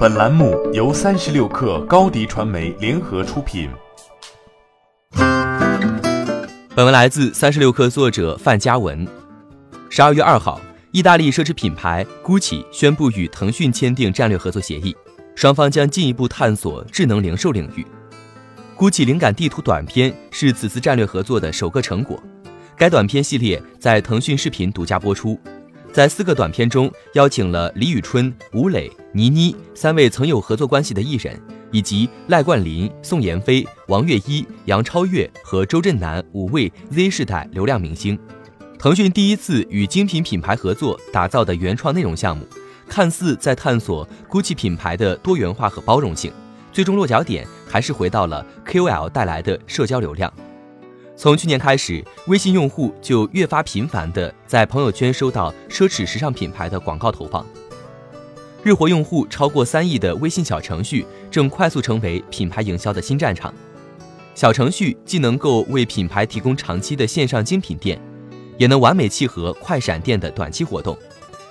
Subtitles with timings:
[0.00, 3.68] 本栏目由三十六氪高低传媒联合出品。
[6.74, 9.06] 本文来自三十六氪作者范嘉文。
[9.90, 10.58] 十二月二号，
[10.90, 14.96] 意大利奢侈品牌 GUCCI 宣布与腾讯签订战略合作协议，
[15.34, 17.86] 双方将进一步探索智能零售领域。
[18.78, 22.18] GUCCI 灵感地图短片是此次战略合作的首个成果。
[22.74, 25.38] 该短片系列在腾讯视频独家播出。
[25.92, 31.36] 在四个短片中，邀请了李宇春、吴磊、倪妮三位曾有合作关系的艺人，
[31.72, 38.16] 以及赖冠霖、宋妍霏、王玥一、杨超越和周震南五位 Z 世代流量明星。
[38.78, 42.46] 腾讯第一次与精品品牌合作打造的原创内容项目，
[42.88, 46.32] 看似在探索 GUCCI 品牌的多元化和包容性，
[46.72, 50.32] 最终落脚点还是回到了 KOL 带来的社交流量。
[51.20, 57.44] 从去年开始，微信用户就越发频繁地在朋友圈收到奢侈时尚品牌的广告投放。
[58.62, 63.52] 日活用户超过三亿的微信小程序正快速成为品牌营销的新战场。
[64.34, 68.00] 小程序既能够为品牌提供长期的线上精品店，
[68.56, 70.96] 也能完美契合快闪店的短期活动。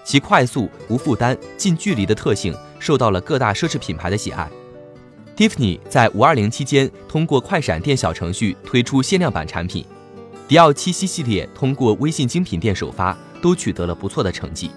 [0.03, 4.49] 其快速、无负担、近距离的特性受到了各大奢侈品牌的喜爱。
[5.39, 9.85] Tiffany 在五二零期间通过快闪店小程序推出限量版产品，
[10.49, 14.69] 迪奥七夕系列通过微信精品店首发，都取得了不错的成绩。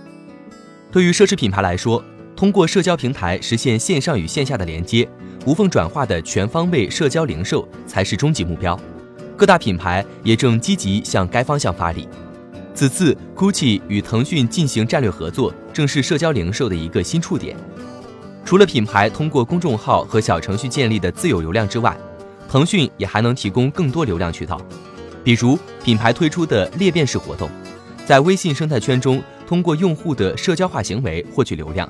[0.93, 2.01] 对于奢侈品牌来说，
[2.37, 5.09] 通过社交平台实现线上与线下的连接，
[5.47, 8.79] 无缝转化的全方位社交零售才是终极目标。
[9.37, 12.07] 各大品牌也正积极向该方向发力。
[12.73, 17.57] 此次 GUCCI 与腾讯进行战略合作，正是社交零售的一个新触点。
[18.45, 21.97] 除了品牌通过公众号和小程序建立的自有流量之外，
[22.49, 24.61] 腾讯也还能提供更多流量渠道，
[25.25, 27.49] 比如品牌推出的裂变式活动，
[28.05, 31.89] 在微信生态圈中通过用户的社交化行为获取流量；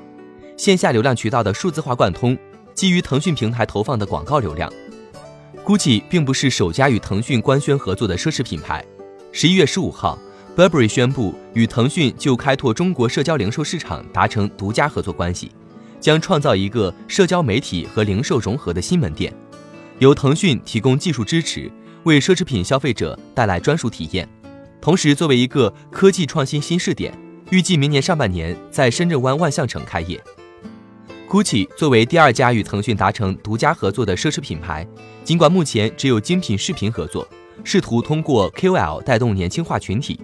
[0.57, 2.39] 线下流量渠道的数字化贯通，
[2.75, 4.73] 基于腾讯平台投放的广告流量。
[5.65, 8.85] GUCCI 并不是首家与腾讯官宣合作的奢侈品牌。
[9.33, 10.19] 十一月十五号
[10.57, 15.51] ，Burberry 宣布与腾讯就开拓中国社交零售市场达成独家合作关系。
[16.03, 19.33] 将创造一个社交媒体和零售融合的新门店，
[20.01, 21.71] 由腾讯提供技术支持，
[22.03, 24.29] 为奢侈品消费者带来专属体验。
[24.81, 27.17] 同时，作为一个科技创新新试点，
[27.51, 30.21] 预计明年上半年在深圳湾万象城开业。
[31.29, 34.85] GUCCI 作为第二家与腾讯达成独家合作的奢侈品牌，
[35.23, 37.27] 尽管目前只有精品视频合作，
[37.63, 40.21] 试图通过 KOL 带动年轻化群体，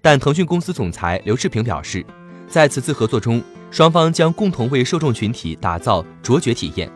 [0.00, 2.04] 但腾讯公司总裁刘炽平表示，
[2.48, 3.42] 在此次合作中。
[3.70, 6.90] 双方将共同为受众群体打造卓绝体验，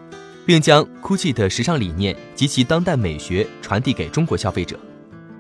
[0.47, 4.79] 并将 GUCCI 的时尚理念及其当代美学传递给中国消费者。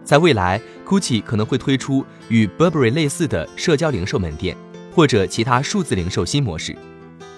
[0.05, 4.57] 在未来，GUCCI 可能会推出与 Burberry 类似的社交零售门店，
[4.93, 6.77] 或者其他数字零售新模式。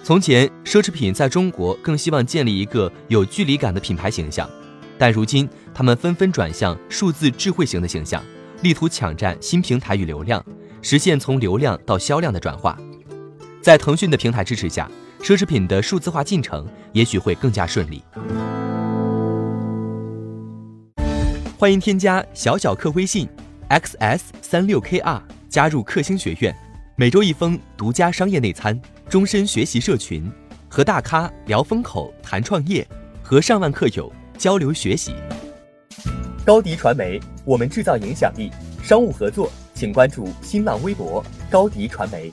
[0.02, 4.48] 从前，奢侈品在中国更希望建立一个有距离感的品牌形象，
[4.98, 8.22] 但如今他们纷纷转向数字智慧型的形象，
[8.62, 10.44] 力图抢占新平台与流量，
[10.82, 12.76] 实现从流量到销量的转化。
[13.64, 14.86] 在腾讯的平台支持下，
[15.22, 18.04] 奢侈品的数字化进程也许会更加顺利。
[21.56, 23.26] 欢迎添加小小客微信
[23.70, 26.54] xs 三六 kr 加入克星学院，
[26.94, 30.30] 每周一封独家商业内参，终身学习社群，
[30.68, 32.86] 和大咖聊风口谈创业，
[33.22, 35.14] 和上万客友交流学习。
[36.44, 38.50] 高迪传媒，我们制造影响力。
[38.82, 42.30] 商务合作，请关注新浪微博高迪传媒。